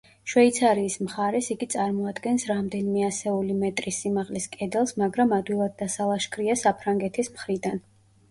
[0.31, 7.79] შვეიცარიის მხარეს, იგი წარმოადგენს რამდენიმე ასეული მეტრის სიმაღლის კედელს, მაგრამ ადვილად დასალაშქრია საფრანგეთის მხრიდან.